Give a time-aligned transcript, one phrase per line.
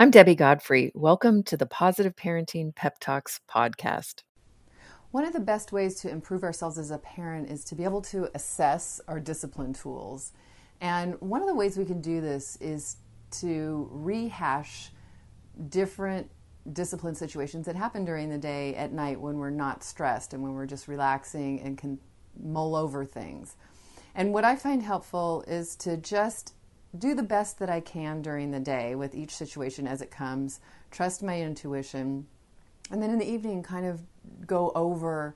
[0.00, 0.92] I'm Debbie Godfrey.
[0.94, 4.22] Welcome to the Positive Parenting Pep Talks podcast.
[5.10, 8.02] One of the best ways to improve ourselves as a parent is to be able
[8.02, 10.34] to assess our discipline tools.
[10.80, 12.98] And one of the ways we can do this is
[13.40, 14.92] to rehash
[15.68, 16.30] different
[16.72, 20.52] discipline situations that happen during the day at night when we're not stressed and when
[20.52, 21.98] we're just relaxing and can
[22.40, 23.56] mull over things.
[24.14, 26.54] And what I find helpful is to just
[26.96, 30.60] do the best that I can during the day with each situation as it comes,
[30.90, 32.26] trust my intuition,
[32.90, 34.00] and then in the evening kind of
[34.46, 35.34] go over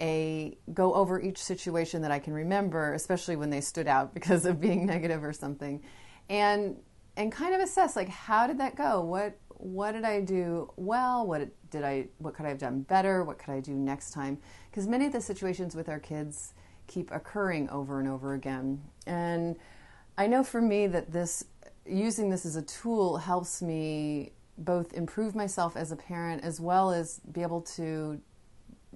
[0.00, 4.44] a go over each situation that I can remember, especially when they stood out because
[4.46, 5.82] of being negative or something.
[6.28, 6.76] And
[7.16, 9.00] and kind of assess like how did that go?
[9.02, 11.26] What what did I do well?
[11.26, 13.22] What did I what could I have done better?
[13.24, 14.38] What could I do next time?
[14.70, 16.54] Because many of the situations with our kids
[16.86, 18.82] keep occurring over and over again.
[19.06, 19.56] And
[20.16, 21.44] I know for me that this
[21.86, 26.92] using this as a tool helps me both improve myself as a parent as well
[26.92, 28.20] as be able to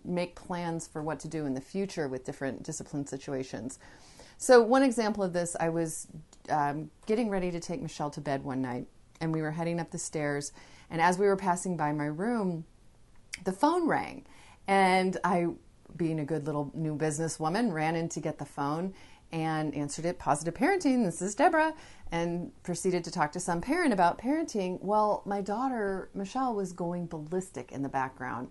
[0.05, 3.79] make plans for what to do in the future with different discipline situations.
[4.39, 6.07] So, one example of this, I was
[6.49, 8.87] um, getting ready to take Michelle to bed one night,
[9.21, 10.53] and we were heading up the stairs.
[10.91, 12.65] And as we were passing by my room,
[13.45, 14.25] the phone rang.
[14.69, 15.49] And I,
[15.97, 18.95] being a good little new businesswoman, ran in to get the phone
[19.33, 21.05] and answered it positive parenting.
[21.05, 21.75] This is deborah
[22.11, 24.83] and proceeded to talk to some parent about parenting.
[24.83, 28.51] Well my daughter michelle was going ballistic in the background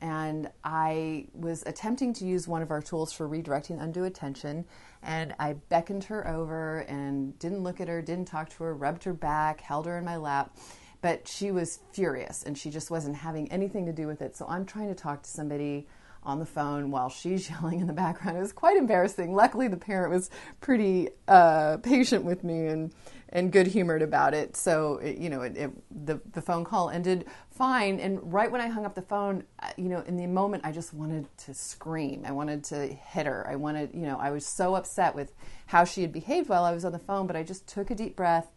[0.00, 4.64] and i was attempting to use one of our tools for redirecting undue attention
[5.02, 9.04] and i beckoned her over and didn't look at her didn't talk to her rubbed
[9.04, 10.56] her back held her in my lap.
[11.00, 14.36] But she was furious and she just wasn't having anything to do with it.
[14.36, 15.86] So i'm trying to talk to somebody
[16.24, 18.36] on the phone while she's yelling in the background.
[18.36, 19.34] It was quite embarrassing.
[19.34, 22.92] Luckily, the parent was pretty uh, patient with me and
[23.34, 24.56] and good humored about it.
[24.56, 25.70] So it, you know, it, it,
[26.06, 27.98] the the phone call ended fine.
[27.98, 30.72] And right when I hung up the phone, uh, you know, in the moment, I
[30.72, 32.24] just wanted to scream.
[32.26, 33.46] I wanted to hit her.
[33.48, 35.32] I wanted, you know, I was so upset with
[35.66, 37.26] how she had behaved while I was on the phone.
[37.26, 38.52] But I just took a deep breath,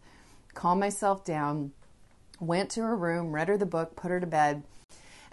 [0.53, 1.71] calmed myself down,
[2.39, 4.63] went to her room, read her the book, put her to bed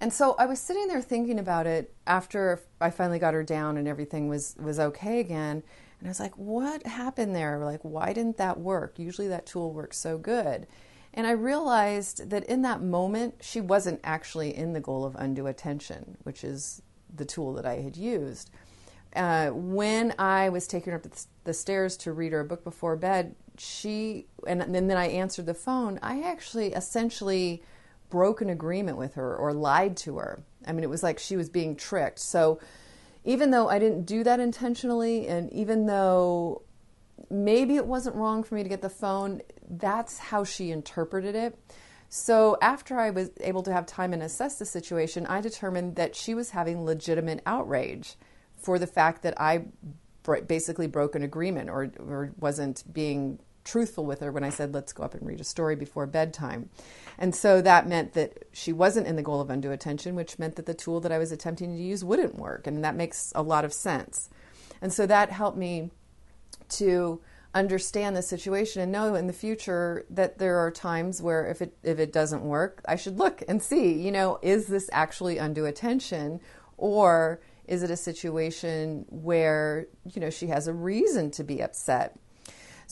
[0.02, 3.76] and so I was sitting there thinking about it after I finally got her down
[3.76, 5.62] and everything was was okay again.
[6.00, 7.64] And I was like, what happened there?
[7.64, 8.98] Like, why didn't that work?
[8.98, 10.66] Usually that tool works so good.
[11.14, 15.46] And I realized that in that moment, she wasn't actually in the goal of undue
[15.46, 16.82] attention, which is
[17.14, 18.50] the tool that I had used.
[19.14, 21.06] Uh, when I was taking her up
[21.44, 25.46] the stairs to read her a book before bed, she, and, and then I answered
[25.46, 27.62] the phone, I actually essentially
[28.12, 30.42] broke an agreement with her or lied to her.
[30.66, 32.18] I mean, it was like she was being tricked.
[32.18, 32.60] So
[33.24, 36.60] even though I didn't do that intentionally, and even though
[37.30, 41.58] maybe it wasn't wrong for me to get the phone, that's how she interpreted it.
[42.10, 46.14] So after I was able to have time and assess the situation, I determined that
[46.14, 48.16] she was having legitimate outrage
[48.60, 49.64] for the fact that I
[50.46, 54.92] basically broke an agreement or, or wasn't being truthful with her when I said, let's
[54.92, 56.68] go up and read a story before bedtime.
[57.18, 60.56] And so that meant that she wasn't in the goal of undue attention, which meant
[60.56, 62.66] that the tool that I was attempting to use wouldn't work.
[62.66, 64.28] And that makes a lot of sense.
[64.80, 65.90] And so that helped me
[66.70, 67.20] to
[67.54, 71.76] understand the situation and know in the future that there are times where if it
[71.82, 75.66] if it doesn't work, I should look and see, you know, is this actually undue
[75.66, 76.40] attention
[76.78, 82.18] or is it a situation where, you know, she has a reason to be upset?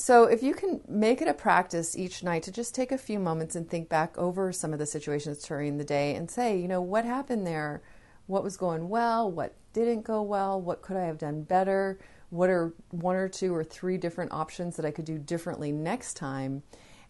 [0.01, 3.19] So, if you can make it a practice each night to just take a few
[3.19, 6.69] moments and think back over some of the situations during the day and say, you
[6.69, 7.83] know, what happened there?
[8.27, 9.31] What was going well?
[9.31, 10.59] What didn't go well?
[10.59, 11.99] What could I have done better?
[12.31, 16.15] What are one or two or three different options that I could do differently next
[16.15, 16.63] time?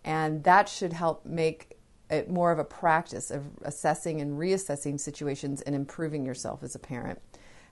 [0.02, 1.78] And that should help make
[2.10, 6.80] it more of a practice of assessing and reassessing situations and improving yourself as a
[6.80, 7.20] parent.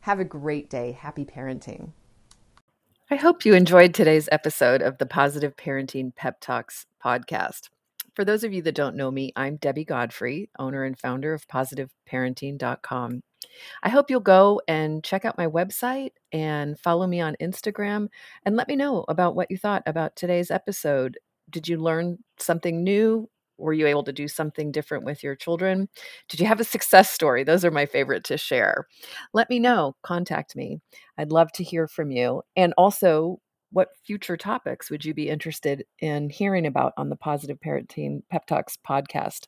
[0.03, 0.93] Have a great day.
[0.93, 1.91] Happy parenting.
[3.11, 7.71] I hope you enjoyed today's episode of the Positive Parenting Pep Talks podcast.
[8.15, 11.49] For those of you that don't know me, I'm Debbie Godfrey, owner and founder of
[11.49, 13.23] positiveparenting.com.
[13.83, 18.09] I hope you'll go and check out my website and follow me on Instagram
[18.45, 21.19] and let me know about what you thought about today's episode.
[21.49, 23.27] Did you learn something new?
[23.59, 25.89] Were you able to do something different with your children?
[26.29, 27.45] Did you have a success story?
[27.45, 28.87] Those are my favorite to share.
[29.35, 29.97] Let me know.
[30.03, 30.81] Contact me.
[31.19, 32.43] I'd love to hear from you.
[32.57, 33.41] And also,
[33.71, 38.47] what future topics would you be interested in hearing about on the Positive Parenting Pep
[38.47, 39.47] Talks podcast?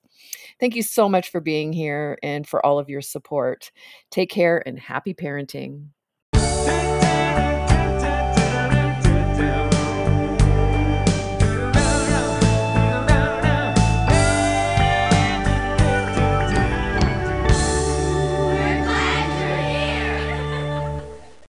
[0.58, 3.70] Thank you so much for being here and for all of your support.
[4.10, 5.86] Take care and happy parenting.